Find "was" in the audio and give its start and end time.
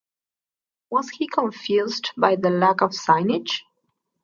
0.89-1.11